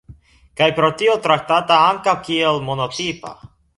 [0.61, 3.35] Kaj pro tio traktata ankaŭ kiel monotipa.